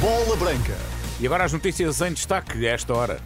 Bola 0.00 0.36
Branca. 0.36 0.76
E 1.20 1.26
agora 1.26 1.44
as 1.44 1.52
notícias 1.52 2.00
em 2.00 2.12
destaque 2.12 2.66
a 2.66 2.72
esta 2.72 2.92
hora. 2.92 3.20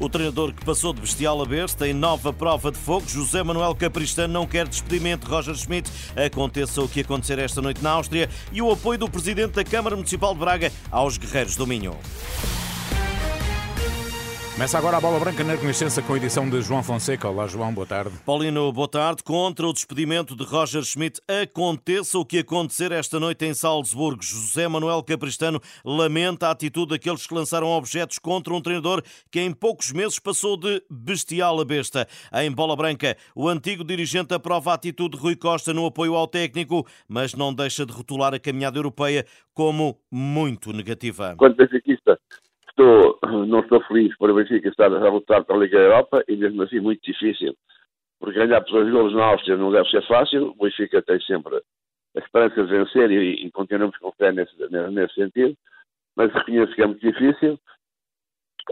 O 0.00 0.08
treinador 0.08 0.52
que 0.52 0.64
passou 0.64 0.92
de 0.92 1.00
bestial 1.00 1.40
a 1.40 1.46
berço 1.46 1.76
tem 1.76 1.94
nova 1.94 2.32
prova 2.32 2.72
de 2.72 2.78
fogo. 2.78 3.08
José 3.08 3.44
Manuel 3.44 3.76
Capristano 3.76 4.32
não 4.32 4.44
quer 4.44 4.66
despedimento 4.66 5.24
de 5.24 5.30
Roger 5.30 5.54
Schmidt. 5.54 5.88
Aconteça 6.16 6.82
o 6.82 6.88
que 6.88 7.02
acontecer 7.02 7.38
esta 7.38 7.62
noite 7.62 7.80
na 7.80 7.90
Áustria. 7.90 8.28
E 8.50 8.60
o 8.60 8.72
apoio 8.72 8.98
do 8.98 9.08
presidente 9.08 9.52
da 9.52 9.62
Câmara 9.62 9.94
Municipal 9.94 10.34
de 10.34 10.40
Braga 10.40 10.72
aos 10.90 11.16
guerreiros 11.16 11.54
do 11.54 11.64
Minho. 11.64 11.96
Começa 14.56 14.78
agora 14.78 14.96
a 14.96 15.00
bola 15.02 15.20
branca 15.20 15.44
na 15.44 15.54
Renascença 15.54 16.00
com 16.00 16.14
a 16.14 16.16
edição 16.16 16.48
de 16.48 16.62
João 16.62 16.82
Fonseca. 16.82 17.28
Olá, 17.28 17.46
João, 17.46 17.74
boa 17.74 17.86
tarde. 17.86 18.16
Paulino, 18.24 18.72
boa 18.72 18.88
tarde. 18.88 19.22
Contra 19.22 19.66
o 19.66 19.72
despedimento 19.72 20.34
de 20.34 20.44
Roger 20.44 20.82
Schmidt, 20.82 21.20
aconteça 21.28 22.18
o 22.18 22.24
que 22.24 22.38
acontecer 22.38 22.90
esta 22.90 23.20
noite 23.20 23.44
em 23.44 23.52
Salzburgo. 23.52 24.22
José 24.22 24.66
Manuel 24.66 25.02
Capristano 25.02 25.60
lamenta 25.84 26.48
a 26.48 26.52
atitude 26.52 26.92
daqueles 26.92 27.26
que 27.26 27.34
lançaram 27.34 27.66
objetos 27.66 28.18
contra 28.18 28.54
um 28.54 28.62
treinador 28.62 29.02
que 29.30 29.40
em 29.40 29.52
poucos 29.52 29.92
meses 29.92 30.18
passou 30.18 30.56
de 30.56 30.82
bestial 30.90 31.60
a 31.60 31.64
besta. 31.66 32.08
Em 32.32 32.50
bola 32.50 32.74
branca, 32.74 33.14
o 33.34 33.50
antigo 33.50 33.84
dirigente 33.84 34.32
aprova 34.32 34.70
a 34.70 34.74
atitude 34.74 35.18
de 35.18 35.22
Rui 35.22 35.36
Costa 35.36 35.74
no 35.74 35.84
apoio 35.84 36.14
ao 36.14 36.26
técnico, 36.26 36.86
mas 37.06 37.34
não 37.34 37.52
deixa 37.52 37.84
de 37.84 37.92
rotular 37.92 38.32
a 38.32 38.38
caminhada 38.38 38.78
europeia 38.78 39.26
como 39.52 40.00
muito 40.10 40.72
negativa. 40.72 41.34
Quanto 41.36 41.56
benfiquista, 41.56 42.18
estou, 42.76 43.18
não 43.46 43.60
estou 43.60 43.80
feliz 43.84 44.16
por 44.18 44.30
o 44.30 44.34
Benfica 44.34 44.68
estar 44.68 44.92
a 44.92 45.08
lutar 45.08 45.44
para 45.44 45.56
a 45.56 45.58
Liga 45.58 45.78
Europa 45.78 46.22
e 46.28 46.36
mesmo 46.36 46.62
assim 46.62 46.80
muito 46.80 47.00
difícil, 47.02 47.54
porque 48.20 48.38
ganhar 48.38 48.60
por 48.60 48.72
dois 48.72 48.90
golos 48.90 49.14
na 49.14 49.24
Áustria 49.24 49.56
não 49.56 49.72
deve 49.72 49.88
ser 49.88 50.06
fácil, 50.06 50.54
o 50.56 50.64
Benfica 50.64 51.02
tem 51.02 51.20
sempre 51.20 51.56
a 51.56 52.18
esperança 52.18 52.62
de 52.62 52.70
vencer 52.70 53.10
e, 53.10 53.46
e 53.46 53.50
continuamos 53.50 53.96
com 53.98 54.12
fé 54.12 54.32
nesse, 54.32 54.54
nesse 54.92 55.14
sentido, 55.14 55.56
mas 56.16 56.32
reconheço 56.32 56.74
que 56.74 56.82
é 56.82 56.86
muito 56.86 57.00
difícil 57.00 57.58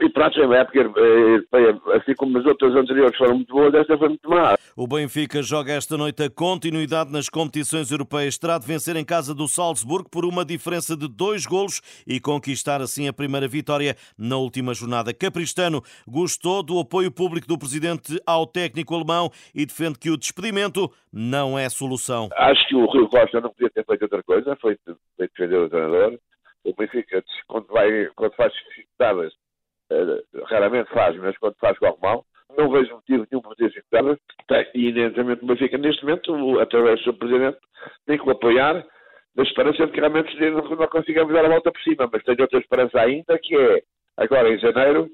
e 0.03 0.09
pronto, 0.09 0.42
a 0.42 0.56
época 0.56 0.78
europeia, 0.78 1.81
assim 1.95 2.14
como 2.17 2.37
as 2.37 2.45
outras 2.45 2.75
anteriores 2.75 3.17
foram 3.17 3.37
muito 3.37 3.55
boas, 3.55 3.73
esta 3.75 3.97
foi 3.97 4.09
muito 4.09 4.28
má. 4.28 4.56
O 4.77 4.89
Benfica 4.89 5.41
joga 5.41 5.73
esta 5.73 5.97
noite 5.97 6.20
a 6.25 6.31
continuidade 6.31 7.12
nas 7.12 7.28
competições 7.28 7.92
europeias. 7.92 8.36
Terá 8.36 8.59
de 8.59 8.67
vencer 8.67 8.97
em 8.97 9.05
casa 9.05 9.33
do 9.33 9.47
Salzburgo 9.47 10.11
por 10.11 10.25
uma 10.25 10.45
diferença 10.45 10.97
de 10.97 11.06
dois 11.06 11.47
golos 11.47 11.81
e 12.05 12.19
conquistar 12.19 12.81
assim 12.81 13.06
a 13.06 13.12
primeira 13.12 13.47
vitória 13.47 13.95
na 14.19 14.36
última 14.36 14.75
jornada. 14.75 15.14
Capristano 15.14 15.81
gostou 16.08 16.64
do 16.64 16.81
apoio 16.81 17.12
público 17.12 17.47
do 17.47 17.56
presidente 17.56 18.20
ao 18.27 18.48
técnico 18.48 18.97
alemão 18.97 19.31
e 19.55 19.64
defende 19.64 19.98
que 19.98 20.11
o 20.11 20.17
despedimento 20.17 20.91
não 21.12 21.56
é 21.56 21.69
solução. 21.69 22.31
Acho 22.36 22.67
que 22.67 22.75
o 22.75 22.91
Rio 22.91 23.08
Costa 23.08 23.41
não 23.41 23.51
podia 23.51 23.70
ter 23.70 23.84
feito 23.84 24.03
outra 24.03 24.23
coisa, 24.25 24.56
foi, 24.61 24.77
foi 24.84 25.29
defender 25.29 25.56
o 25.56 25.69
treinador. 25.69 26.19
O 26.64 26.75
Benfica, 26.75 27.23
quando, 27.47 27.67
vai, 27.69 28.06
quando 28.17 28.34
faz 28.34 28.53
dificuldades 28.53 29.44
eh, 29.90 30.22
raramente 30.46 30.90
faz, 30.90 31.16
mas 31.16 31.36
quando 31.38 31.56
faz 31.56 31.78
corre 31.78 31.96
mal. 32.02 32.24
Não 32.56 32.70
vejo 32.70 32.94
motivo 32.94 33.27
nenhum 33.30 33.42
para 33.42 33.56
ter 33.56 33.64
executado. 33.64 34.18
E, 34.74 34.88
evidentemente, 34.88 35.42
o 35.42 35.46
Benfica, 35.46 35.77
neste 35.77 36.04
momento, 36.04 36.60
através 36.60 37.00
do 37.00 37.04
seu 37.04 37.14
Presidente, 37.14 37.58
tem 38.06 38.16
que 38.16 38.28
o 38.28 38.30
apoiar, 38.30 38.84
na 39.36 39.42
esperança 39.42 39.86
de 39.86 39.92
que 39.92 39.98
realmente 39.98 40.38
não 40.50 40.86
consigamos 40.88 41.32
dar 41.34 41.44
a 41.44 41.48
volta 41.48 41.72
por 41.72 41.80
cima. 41.82 42.08
Mas 42.12 42.22
tenho 42.22 42.40
outra 42.40 42.58
esperança 42.58 43.00
ainda, 43.00 43.38
que 43.42 43.56
é, 43.56 43.82
agora 44.16 44.50
em 44.50 44.58
janeiro, 44.58 45.08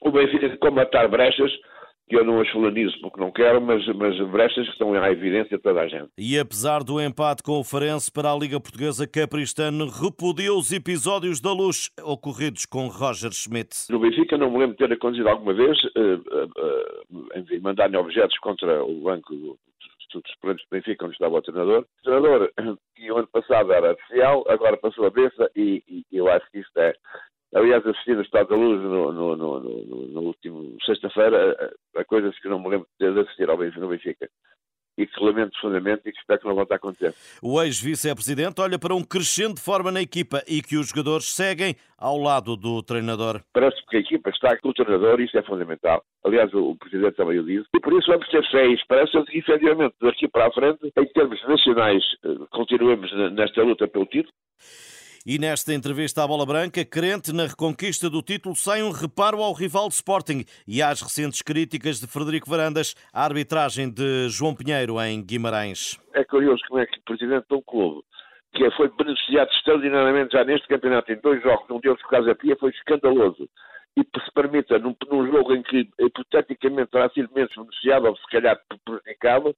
o 0.00 0.10
Benfica 0.10 0.56
combatar 0.58 1.08
brechas 1.08 1.52
que 2.08 2.16
eu 2.16 2.24
não 2.24 2.40
as 2.40 2.48
fulanizo 2.50 2.98
porque 3.00 3.20
não 3.20 3.30
quero, 3.30 3.60
mas, 3.60 3.84
mas 3.96 4.16
brechas 4.30 4.64
que 4.66 4.72
estão 4.72 4.94
à 4.94 5.10
evidência 5.10 5.56
de 5.56 5.62
toda 5.62 5.80
a 5.80 5.88
gente. 5.88 6.10
E 6.16 6.38
apesar 6.38 6.82
do 6.82 7.00
empate 7.00 7.42
com 7.42 7.58
o 7.58 7.64
Farense 7.64 8.10
para 8.10 8.32
a 8.32 8.36
Liga 8.36 8.60
Portuguesa, 8.60 9.06
Capristano 9.06 9.88
repudiou 9.88 10.58
os 10.58 10.72
episódios 10.72 11.40
da 11.40 11.52
luz 11.52 11.90
ocorridos 12.02 12.64
com 12.66 12.88
Roger 12.88 13.32
Schmidt. 13.32 13.90
No 13.90 13.98
Benfica 13.98 14.38
não 14.38 14.50
me 14.50 14.58
lembro 14.58 14.76
de 14.76 14.86
ter 14.86 14.92
acontecido 14.92 15.28
alguma 15.28 15.52
vez 15.52 15.76
uh, 15.96 16.14
uh, 16.14 17.18
uh, 17.18 17.62
mandar-lhe 17.62 17.96
objetos 17.96 18.38
contra 18.38 18.84
o 18.84 19.00
banco 19.02 19.34
do, 19.34 19.58
dos 20.12 20.32
suplentes 20.32 20.64
do 20.66 20.70
Benfica, 20.70 21.04
onde 21.04 21.14
estava 21.14 21.36
o 21.36 21.42
treinador. 21.42 21.80
O 21.80 22.02
treinador, 22.02 22.52
que 22.94 23.10
o 23.10 23.16
ano 23.16 23.28
passado 23.28 23.72
era 23.72 23.92
oficial, 23.92 24.44
agora 24.48 24.76
passou 24.76 25.06
a 25.06 25.10
besta 25.10 25.50
e, 25.56 25.82
e 25.88 26.04
eu 26.16 26.30
acho 26.30 26.48
que 26.50 26.58
isto 26.58 26.78
é 26.78 26.94
Aliás, 27.56 27.86
assisti 27.86 28.12
no 28.12 28.20
Estado 28.20 28.50
da 28.50 28.54
Luz 28.56 28.82
no, 28.82 29.12
no, 29.12 29.34
no, 29.34 29.60
no 29.60 30.20
último 30.20 30.76
sexta-feira 30.84 31.56
a, 31.96 32.00
a, 32.00 32.04
coisas 32.04 32.38
que 32.38 32.48
não 32.48 32.58
me 32.58 32.68
lembro 32.68 32.86
de 33.00 33.06
assistir 33.06 33.48
ao 33.48 33.56
Benfica, 33.56 33.80
no 33.80 33.88
Benfica. 33.88 34.28
E 34.98 35.06
que 35.06 35.24
lamento 35.24 35.52
profundamente 35.52 36.02
e 36.06 36.12
que 36.12 36.18
espero 36.18 36.40
que 36.40 36.46
não 36.46 36.54
volte 36.54 36.74
a 36.74 36.76
acontecer. 36.76 37.14
O 37.42 37.62
ex-vice-presidente 37.62 38.60
olha 38.60 38.78
para 38.78 38.94
um 38.94 39.02
crescente 39.02 39.54
de 39.54 39.62
forma 39.62 39.90
na 39.90 40.02
equipa 40.02 40.42
e 40.46 40.60
que 40.60 40.76
os 40.76 40.88
jogadores 40.88 41.34
seguem 41.34 41.76
ao 41.96 42.18
lado 42.18 42.56
do 42.56 42.82
treinador. 42.82 43.40
Parece 43.54 43.76
que 43.88 43.96
a 43.96 44.00
equipa 44.00 44.28
está 44.28 44.54
com 44.58 44.68
o 44.68 44.74
treinador 44.74 45.20
e 45.20 45.24
isso 45.24 45.38
é 45.38 45.42
fundamental. 45.42 46.02
Aliás, 46.24 46.52
o, 46.52 46.72
o 46.72 46.76
presidente 46.76 47.16
também 47.16 47.38
o 47.38 47.44
disse. 47.44 47.66
E 47.74 47.80
por 47.80 47.92
isso 47.94 48.10
vamos 48.10 48.28
ter 48.28 48.42
e 48.42 48.74
esperança 48.74 49.20
de 49.20 49.32
que, 49.32 49.38
efetivamente, 49.38 49.94
daqui 50.02 50.28
para 50.28 50.48
a 50.48 50.52
frente, 50.52 50.92
em 50.94 51.06
termos 51.06 51.42
nacionais, 51.48 52.02
eh, 52.22 52.46
continuemos 52.50 53.10
nesta 53.32 53.62
luta 53.62 53.88
pelo 53.88 54.04
título. 54.04 54.32
E 55.28 55.40
nesta 55.40 55.74
entrevista 55.74 56.22
à 56.22 56.26
Bola 56.28 56.46
Branca, 56.46 56.84
crente 56.84 57.34
na 57.34 57.48
reconquista 57.48 58.08
do 58.08 58.22
título, 58.22 58.54
sai 58.54 58.80
um 58.80 58.92
reparo 58.92 59.42
ao 59.42 59.52
rival 59.52 59.88
de 59.88 59.94
Sporting 59.94 60.44
e 60.68 60.80
às 60.80 61.02
recentes 61.02 61.42
críticas 61.42 61.98
de 61.98 62.06
Frederico 62.06 62.48
Varandas 62.48 62.94
à 63.12 63.24
arbitragem 63.24 63.90
de 63.90 64.28
João 64.28 64.54
Pinheiro 64.54 65.02
em 65.02 65.20
Guimarães. 65.20 66.00
É 66.14 66.22
curioso 66.22 66.62
como 66.68 66.78
é 66.78 66.86
que 66.86 67.00
o 67.00 67.02
presidente 67.02 67.44
de 67.50 67.56
um 67.56 67.62
clube 67.62 68.04
que 68.54 68.70
foi 68.76 68.88
beneficiado 68.96 69.50
extraordinariamente 69.50 70.30
já 70.30 70.44
neste 70.44 70.68
campeonato 70.68 71.10
em 71.10 71.20
dois 71.20 71.42
jogos, 71.42 71.68
um 71.72 71.80
deles 71.80 72.00
por 72.02 72.10
causa 72.10 72.28
da 72.28 72.34
Pia, 72.36 72.56
foi 72.60 72.70
escandaloso. 72.70 73.48
E 73.96 74.02
se 74.02 74.32
permita, 74.32 74.78
num, 74.78 74.94
num 75.10 75.26
jogo 75.26 75.56
em 75.56 75.62
que 75.64 75.90
hipoteticamente 75.98 76.92
terá 76.92 77.10
sido 77.10 77.34
menos 77.34 77.50
beneficiado, 77.52 78.06
ou 78.06 78.16
se 78.16 78.26
calhar 78.30 78.60
prejudicado, 78.84 79.56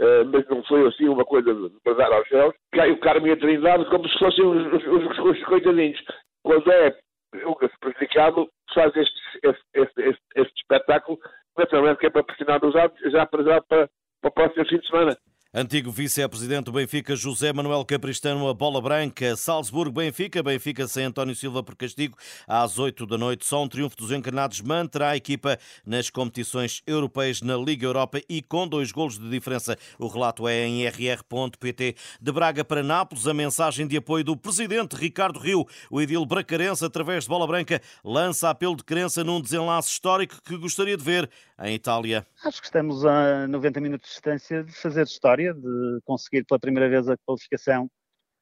Uh, 0.00 0.24
mas 0.32 0.48
não 0.48 0.64
foi 0.64 0.88
assim 0.88 1.08
uma 1.08 1.26
coisa 1.26 1.52
de 1.54 1.70
bazar 1.84 2.10
aos 2.10 2.26
céus. 2.28 2.54
Cai 2.72 2.90
o 2.90 3.26
e 3.26 3.30
a 3.32 3.36
Trindade 3.36 3.84
como 3.90 4.08
se 4.08 4.18
fossem 4.18 4.46
os, 4.46 4.72
os, 4.72 4.86
os, 4.86 5.18
os 5.18 5.44
coitadinhos. 5.44 6.02
Quando 6.42 6.72
é 6.72 6.96
julga-se 7.34 7.78
prejudicado, 7.78 8.48
faz 8.74 8.96
este, 8.96 9.20
este, 9.42 9.62
este, 9.74 10.18
este, 10.36 10.52
espetáculo, 10.56 11.18
naturalmente 11.56 11.98
que 11.98 12.06
é 12.06 12.10
para 12.10 12.24
pressionar 12.24 12.64
os 12.64 12.74
árbitros 12.74 13.12
já 13.12 13.26
para, 13.26 13.44
já 13.44 13.60
para, 13.62 13.90
para 14.22 14.28
o 14.28 14.32
próximo 14.32 14.66
fim 14.66 14.78
de 14.78 14.86
semana. 14.86 15.16
Antigo 15.52 15.90
vice-presidente 15.90 16.66
do 16.66 16.72
Benfica, 16.72 17.16
José 17.16 17.52
Manuel 17.52 17.84
Capristano, 17.84 18.48
a 18.48 18.54
bola 18.54 18.80
branca. 18.80 19.34
Salzburgo-Benfica, 19.34 20.44
Benfica 20.44 20.86
sem 20.86 21.06
António 21.06 21.34
Silva 21.34 21.60
por 21.60 21.74
castigo, 21.74 22.16
às 22.46 22.78
8 22.78 23.04
da 23.04 23.18
noite. 23.18 23.44
Só 23.44 23.60
um 23.60 23.66
triunfo 23.66 23.96
dos 23.96 24.12
encarnados 24.12 24.60
manterá 24.60 25.08
a 25.08 25.16
equipa 25.16 25.58
nas 25.84 26.08
competições 26.08 26.82
europeias 26.86 27.42
na 27.42 27.56
Liga 27.56 27.84
Europa 27.84 28.20
e 28.28 28.40
com 28.42 28.68
dois 28.68 28.92
golos 28.92 29.18
de 29.18 29.28
diferença. 29.28 29.76
O 29.98 30.06
relato 30.06 30.46
é 30.46 30.64
em 30.64 30.86
rr.pt. 30.86 31.96
De 32.20 32.30
Braga 32.30 32.64
para 32.64 32.84
Nápoles, 32.84 33.26
a 33.26 33.34
mensagem 33.34 33.88
de 33.88 33.96
apoio 33.96 34.22
do 34.22 34.36
presidente 34.36 34.94
Ricardo 34.94 35.40
Rio. 35.40 35.66
O 35.90 36.00
edil 36.00 36.24
bracarense, 36.24 36.84
através 36.84 37.24
de 37.24 37.28
bola 37.28 37.48
branca, 37.48 37.82
lança 38.04 38.50
apelo 38.50 38.76
de 38.76 38.84
crença 38.84 39.24
num 39.24 39.40
desenlace 39.40 39.88
histórico 39.88 40.40
que 40.44 40.56
gostaria 40.56 40.96
de 40.96 41.02
ver 41.02 41.28
em 41.60 41.74
Itália. 41.74 42.24
Acho 42.44 42.60
que 42.60 42.66
estamos 42.66 43.04
a 43.04 43.48
90 43.48 43.80
minutos 43.80 44.08
de 44.08 44.14
distância 44.14 44.62
de 44.62 44.72
fazer 44.72 45.02
história 45.02 45.39
vitória, 45.40 45.54
de 45.54 46.00
conseguir 46.04 46.44
pela 46.44 46.60
primeira 46.60 46.88
vez 46.88 47.08
a 47.08 47.16
qualificação 47.24 47.90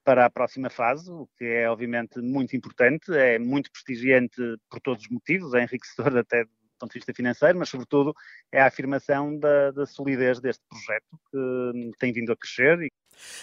para 0.04 0.25
a 0.25 0.31
próxima 0.31 0.70
fase, 0.70 1.10
o 1.10 1.28
que 1.36 1.44
é 1.44 1.70
obviamente 1.70 2.20
muito 2.20 2.56
importante, 2.56 3.12
é 3.12 3.38
muito 3.38 3.70
prestigiante 3.70 4.36
por 4.70 4.81
todos 4.81 5.04
os 5.04 5.10
motivos, 5.10 5.54
é 5.54 5.62
enriquecedor 5.62 6.16
até 6.19 6.44
do 6.44 6.50
ponto 6.81 6.92
de 6.92 6.98
vista 6.98 7.12
financeiro, 7.12 7.59
mas 7.59 7.69
sobretudo 7.69 8.14
é 8.53 8.60
a 8.60 8.66
afirmação 8.66 9.36
da, 9.38 9.70
da 9.72 9.84
solidez 9.84 10.41
deste 10.41 10.62
projeto 10.69 11.19
que 11.31 11.98
tem 11.98 12.12
vindo 12.12 12.32
a 12.32 12.36
crescer 12.36 12.78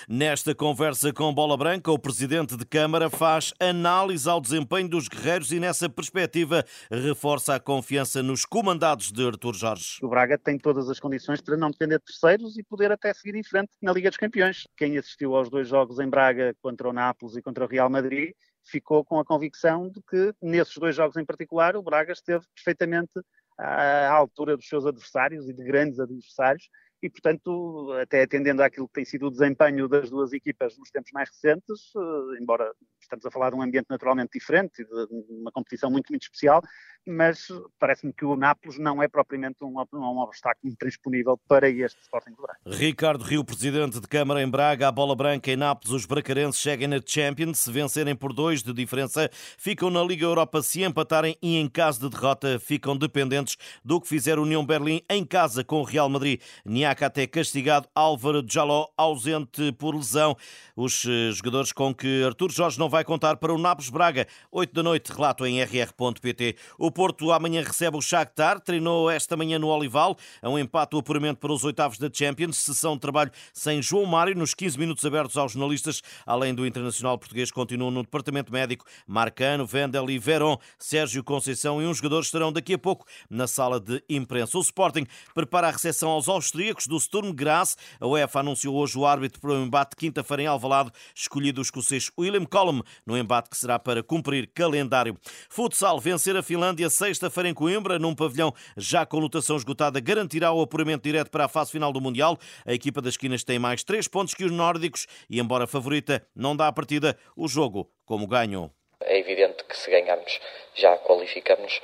Nesta 0.07 0.53
conversa 0.53 1.11
com 1.13 1.33
Bola 1.33 1.57
Branca, 1.57 1.91
o 1.91 1.99
presidente 1.99 2.55
de 2.55 2.65
Câmara 2.65 3.09
faz 3.09 3.53
análise 3.59 4.29
ao 4.29 4.41
desempenho 4.41 4.89
dos 4.89 5.07
guerreiros 5.07 5.51
e, 5.51 5.59
nessa 5.59 5.89
perspectiva, 5.89 6.63
reforça 6.89 7.55
a 7.55 7.59
confiança 7.59 8.21
nos 8.21 8.45
comandados 8.45 9.11
de 9.11 9.25
Artur 9.25 9.53
Jorge. 9.53 9.97
O 10.01 10.07
Braga 10.07 10.37
tem 10.37 10.57
todas 10.57 10.89
as 10.89 10.99
condições 10.99 11.41
para 11.41 11.57
não 11.57 11.71
depender 11.71 11.99
de 11.99 12.05
terceiros 12.05 12.57
e 12.57 12.63
poder 12.63 12.91
até 12.91 13.13
seguir 13.13 13.35
em 13.35 13.43
frente 13.43 13.71
na 13.81 13.91
Liga 13.91 14.09
dos 14.09 14.17
Campeões. 14.17 14.67
Quem 14.77 14.97
assistiu 14.97 15.35
aos 15.35 15.49
dois 15.49 15.67
jogos 15.67 15.99
em 15.99 16.09
Braga 16.09 16.55
contra 16.61 16.89
o 16.89 16.93
Nápoles 16.93 17.35
e 17.35 17.41
contra 17.41 17.65
o 17.65 17.67
Real 17.67 17.89
Madrid 17.89 18.31
ficou 18.63 19.05
com 19.05 19.19
a 19.19 19.25
convicção 19.25 19.89
de 19.89 20.01
que, 20.09 20.33
nesses 20.41 20.75
dois 20.77 20.95
jogos 20.95 21.17
em 21.17 21.25
particular, 21.25 21.75
o 21.75 21.83
Braga 21.83 22.13
esteve 22.13 22.43
perfeitamente 22.55 23.13
à 23.57 24.11
altura 24.11 24.57
dos 24.57 24.67
seus 24.67 24.85
adversários 24.85 25.47
e 25.47 25.53
de 25.53 25.63
grandes 25.63 25.99
adversários 25.99 26.67
e, 27.05 27.09
portanto, 27.09 27.93
até 28.01 28.23
atendendo 28.23 28.63
àquilo 28.63 28.87
que 28.87 28.95
tem 28.95 29.05
sido 29.05 29.27
o 29.27 29.31
desempenho 29.31 29.87
das 29.87 30.09
duas 30.09 30.33
equipas 30.33 30.75
nos 30.75 30.89
tempos 30.89 31.11
mais 31.13 31.29
recentes, 31.29 31.93
eh, 31.95 32.41
embora 32.41 32.73
estamos 32.99 33.23
a 33.27 33.29
falar 33.29 33.51
de 33.51 33.57
um 33.57 33.61
ambiente 33.61 33.85
naturalmente 33.91 34.31
diferente, 34.33 34.83
de 34.83 35.07
uma 35.29 35.51
competição 35.51 35.91
muito, 35.91 36.09
muito 36.09 36.23
especial, 36.23 36.63
mas 37.05 37.47
parece-me 37.79 38.13
que 38.13 38.25
o 38.25 38.35
Nápoles 38.35 38.77
não 38.77 39.01
é 39.01 39.07
propriamente 39.07 39.63
um, 39.63 39.75
um 39.93 40.17
obstáculo 40.19 40.71
intransponível 40.71 41.39
para 41.47 41.69
este 41.69 42.01
Sporting 42.01 42.31
de 42.31 42.37
Braga. 42.41 42.59
Ricardo 42.65 43.23
Rio, 43.23 43.43
presidente 43.43 43.99
de 43.99 44.07
Câmara 44.07 44.41
em 44.41 44.49
Braga, 44.49 44.87
a 44.87 44.91
bola 44.91 45.15
branca 45.15 45.51
em 45.51 45.55
Nápoles, 45.55 45.91
os 45.91 46.05
bracarenses 46.05 46.59
chegam 46.59 46.89
na 46.89 46.99
Champions, 47.05 47.59
se 47.59 47.71
vencerem 47.71 48.15
por 48.15 48.33
dois 48.33 48.63
de 48.63 48.73
diferença, 48.73 49.29
ficam 49.57 49.89
na 49.89 50.03
Liga 50.03 50.25
Europa 50.25 50.61
se 50.61 50.83
empatarem 50.83 51.37
e 51.41 51.57
em 51.57 51.67
caso 51.67 51.99
de 52.01 52.09
derrota 52.09 52.59
ficam 52.59 52.97
dependentes 52.97 53.57
do 53.83 54.01
que 54.01 54.07
fizer 54.07 54.39
União 54.39 54.65
Berlim 54.65 55.01
em 55.09 55.23
casa 55.23 55.63
com 55.63 55.81
o 55.81 55.83
Real 55.83 56.09
Madrid. 56.09 56.41
Niaca 56.65 57.05
até 57.05 57.27
castigado, 57.27 57.87
Álvaro 57.93 58.43
Jaló 58.47 58.87
ausente 58.97 59.71
por 59.73 59.95
lesão. 59.95 60.35
Os 60.75 61.05
eh, 61.05 61.31
jogadores 61.31 61.71
com 61.71 61.93
que 61.93 62.23
Artur 62.23 62.51
Jorge 62.51 62.79
não 62.79 62.89
vai 62.89 63.03
contar 63.03 63.37
para 63.37 63.53
o 63.53 63.57
Nápoles 63.57 63.89
Braga, 63.89 64.27
8 64.51 64.73
da 64.73 64.83
noite, 64.83 65.11
relato 65.11 65.45
em 65.45 65.61
rr.pt. 65.61 66.55
O 66.77 66.91
Porto 66.95 67.29
amanhã 67.33 67.61
recebe 67.61 67.97
o 67.97 68.01
Shakhtar, 68.01 68.57
treinou 68.61 69.11
esta 69.11 69.35
manhã 69.35 69.59
no 69.59 69.67
Olival, 69.67 70.15
a 70.41 70.49
um 70.49 70.57
empate 70.57 70.95
o 70.95 70.99
apuramento 70.99 71.41
para 71.41 71.51
os 71.51 71.65
oitavos 71.65 71.97
da 71.97 72.09
Champions, 72.11 72.55
sessão 72.55 72.93
de 72.93 73.01
trabalho 73.01 73.31
sem 73.51 73.81
João 73.81 74.05
Mário, 74.05 74.33
nos 74.33 74.53
15 74.53 74.79
minutos 74.79 75.03
abertos 75.03 75.35
aos 75.35 75.51
jornalistas, 75.51 76.01
além 76.25 76.55
do 76.55 76.65
internacional 76.65 77.17
português, 77.17 77.51
continuam 77.51 77.91
no 77.91 78.01
departamento 78.01 78.49
médico 78.49 78.85
Marcano, 79.05 79.65
Vendel 79.65 80.09
e 80.09 80.17
Veron, 80.17 80.57
Sérgio 80.79 81.21
Conceição 81.21 81.81
e 81.81 81.85
uns 81.85 81.97
jogadores 81.97 82.27
estarão 82.27 82.49
daqui 82.49 82.75
a 82.75 82.77
pouco 82.77 83.05
na 83.29 83.45
sala 83.45 83.77
de 83.77 84.01
imprensa. 84.07 84.57
O 84.57 84.61
Sporting 84.61 85.05
prepara 85.33 85.67
a 85.67 85.71
recepção 85.71 86.11
aos 86.11 86.29
austríacos 86.29 86.87
do 86.87 86.97
Sturm 86.97 87.33
Graz. 87.33 87.75
A 87.99 88.07
UEFA 88.07 88.39
anunciou 88.39 88.73
hoje 88.73 88.97
o 88.97 89.05
árbitro 89.05 89.41
para 89.41 89.51
o 89.51 89.61
embate 89.61 89.97
quinta-feira 89.97 90.43
em 90.43 90.47
Alvalade, 90.47 90.91
escolhido 91.13 91.59
o 91.59 91.61
escocês 91.61 92.09
William 92.17 92.45
Collum, 92.45 92.81
no 93.05 93.17
embate 93.17 93.49
que 93.49 93.57
será 93.57 93.77
para 93.77 94.01
cumprir 94.01 94.47
calendário. 94.53 95.17
Futsal 95.49 95.99
vencer 95.99 96.37
a 96.37 96.41
Finlândia 96.41 96.84
sexta-feira 96.89 97.49
em 97.49 97.53
Coimbra, 97.53 97.99
num 97.99 98.15
pavilhão 98.15 98.53
já 98.77 99.05
com 99.05 99.19
lotação 99.19 99.55
esgotada, 99.55 99.99
garantirá 99.99 100.51
o 100.51 100.61
apuramento 100.61 101.03
direto 101.03 101.29
para 101.29 101.45
a 101.45 101.47
fase 101.47 101.71
final 101.71 101.91
do 101.91 102.01
Mundial. 102.01 102.37
A 102.65 102.73
equipa 102.73 103.01
das 103.01 103.13
esquinas 103.13 103.43
tem 103.43 103.59
mais 103.59 103.83
três 103.83 104.07
pontos 104.07 104.33
que 104.33 104.43
os 104.43 104.51
nórdicos 104.51 105.07
e, 105.29 105.39
embora 105.39 105.67
favorita, 105.67 106.25
não 106.35 106.55
dá 106.55 106.67
a 106.67 106.73
partida 106.73 107.17
o 107.35 107.47
jogo 107.47 107.89
como 108.05 108.27
ganho. 108.27 108.71
É 109.01 109.19
evidente 109.19 109.63
que 109.63 109.77
se 109.77 109.89
ganharmos 109.91 110.39
já 110.73 110.97
qualificamos 110.97 111.81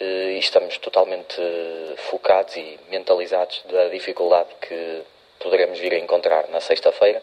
eh, 0.00 0.34
e 0.34 0.38
estamos 0.38 0.78
totalmente 0.78 1.36
focados 2.10 2.56
e 2.56 2.78
mentalizados 2.90 3.62
da 3.70 3.88
dificuldade 3.88 4.48
que 4.60 5.02
poderemos 5.38 5.78
vir 5.78 5.92
a 5.92 5.98
encontrar 5.98 6.48
na 6.48 6.60
sexta-feira, 6.60 7.22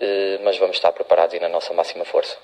eh, 0.00 0.38
mas 0.42 0.58
vamos 0.58 0.76
estar 0.76 0.92
preparados 0.92 1.34
e 1.34 1.40
na 1.40 1.48
nossa 1.48 1.72
máxima 1.72 2.04
força. 2.04 2.36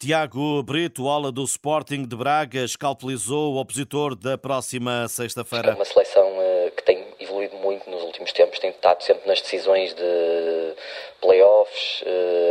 Tiago 0.00 0.62
Brito, 0.62 1.08
ala 1.08 1.32
do 1.32 1.42
Sporting 1.42 2.06
de 2.06 2.14
Braga, 2.14 2.60
escalpelizou 2.60 3.54
o 3.54 3.60
opositor 3.60 4.14
da 4.14 4.38
próxima 4.38 5.08
sexta-feira. 5.08 5.70
É 5.70 5.74
uma 5.74 5.84
seleção 5.84 6.40
eh, 6.40 6.70
que 6.76 6.84
tem 6.84 7.04
evoluído 7.18 7.56
muito 7.56 7.90
nos 7.90 8.04
últimos 8.04 8.30
tempos, 8.30 8.60
tem 8.60 8.70
estado 8.70 9.02
sempre 9.02 9.26
nas 9.26 9.40
decisões 9.42 9.92
de 9.94 10.74
playoffs, 11.20 12.04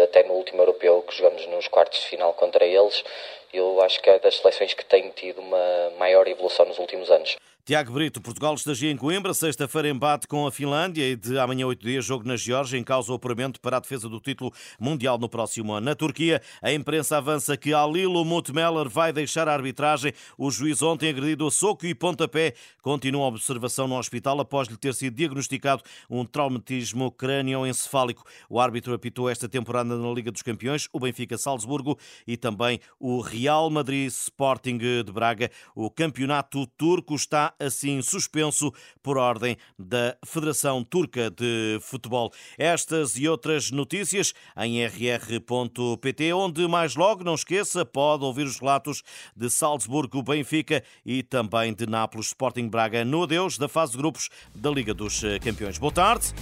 até 0.03 0.23
no 0.23 0.33
último 0.33 0.61
europeu 0.61 1.01
que 1.03 1.15
jogamos 1.15 1.47
nos 1.47 1.69
quartos 1.69 2.01
de 2.01 2.07
final 2.07 2.33
contra 2.33 2.65
eles. 2.65 3.01
Eu 3.53 3.81
acho 3.81 4.01
que 4.01 4.09
é 4.09 4.19
das 4.19 4.35
seleções 4.35 4.73
que 4.73 4.83
tem 4.83 5.09
tido 5.11 5.39
uma 5.39 5.93
maior 5.97 6.27
evolução 6.27 6.65
nos 6.65 6.77
últimos 6.77 7.09
anos. 7.09 7.37
Tiago 7.67 7.91
Brito, 7.91 8.21
Portugal 8.21 8.53
estagia 8.53 8.89
em 8.89 8.95
Coimbra, 8.95 9.33
sexta-feira 9.33 9.89
embate 9.89 10.25
com 10.25 10.47
a 10.47 10.51
Finlândia 10.53 11.03
e 11.03 11.17
de 11.17 11.37
amanhã 11.37 11.67
oito 11.67 11.85
dias 11.85 12.05
jogo 12.05 12.25
na 12.25 12.37
Geórgia 12.37 12.77
em 12.77 12.83
causa 12.83 13.11
o 13.11 13.15
apuramento 13.15 13.59
para 13.59 13.75
a 13.75 13.79
defesa 13.81 14.07
do 14.07 14.21
título 14.21 14.53
mundial 14.79 15.17
no 15.17 15.27
próximo 15.27 15.73
ano. 15.73 15.87
Na 15.87 15.93
Turquia, 15.93 16.41
a 16.61 16.71
imprensa 16.71 17.17
avança 17.17 17.57
que 17.57 17.73
Alilo 17.73 18.23
Mutmeller 18.23 18.87
vai 18.87 19.11
deixar 19.11 19.49
a 19.49 19.53
arbitragem. 19.53 20.13
O 20.37 20.49
juiz 20.49 20.81
ontem 20.81 21.09
agredido 21.09 21.45
a 21.45 21.51
soco 21.51 21.85
e 21.85 21.93
pontapé 21.93 22.53
continua 22.81 23.25
a 23.25 23.27
observação 23.27 23.85
no 23.85 23.97
hospital 23.97 24.39
após 24.39 24.69
lhe 24.69 24.77
ter 24.77 24.93
sido 24.93 25.17
diagnosticado 25.17 25.83
um 26.09 26.23
traumatismo 26.23 27.11
crânioencefálico. 27.11 28.23
O 28.49 28.61
árbitro 28.61 28.93
apitou 28.93 29.29
esta 29.29 29.49
temporada 29.49 29.93
na 29.93 30.13
Liga 30.13 30.31
dos 30.31 30.41
Campeões, 30.41 30.87
o 30.93 31.01
Benfica 31.01 31.37
Salzburgo 31.37 31.99
e 32.25 32.37
também 32.37 32.79
o 32.97 33.19
Real 33.19 33.69
Madrid 33.69 34.07
Sporting 34.07 34.77
de 34.77 35.11
Braga. 35.11 35.51
O 35.75 35.91
campeonato 35.91 36.65
turco 36.65 37.13
está 37.13 37.56
assim 37.59 38.01
suspenso 38.01 38.71
por 39.01 39.17
ordem 39.17 39.57
da 39.77 40.17
Federação 40.25 40.83
Turca 40.83 41.29
de 41.29 41.79
Futebol. 41.81 42.31
Estas 42.57 43.17
e 43.17 43.27
outras 43.27 43.71
notícias 43.71 44.33
em 44.57 44.85
rr.pt, 44.85 46.33
onde 46.33 46.67
mais 46.67 46.95
logo, 46.95 47.23
não 47.23 47.35
esqueça, 47.35 47.85
pode 47.85 48.23
ouvir 48.23 48.43
os 48.43 48.59
relatos 48.59 49.03
de 49.35 49.49
Salzburgo, 49.49 50.23
Benfica 50.23 50.83
e 51.05 51.23
também 51.23 51.73
de 51.73 51.85
Nápoles 51.85 52.27
Sporting 52.27 52.67
Braga 52.67 53.03
no 53.03 53.23
adeus 53.23 53.57
da 53.57 53.67
fase 53.67 53.93
de 53.93 53.97
grupos 53.97 54.29
da 54.53 54.69
Liga 54.69 54.93
dos 54.93 55.21
Campeões. 55.43 55.77
Boa 55.77 55.91
tarde 55.91 56.33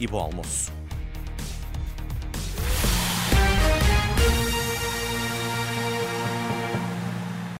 e 0.00 0.06
bom 0.06 0.20
almoço. 0.20 0.77